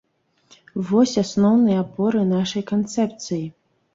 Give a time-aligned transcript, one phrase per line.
[0.91, 3.41] Вось асноўныя апоры нашай канцэпцыі.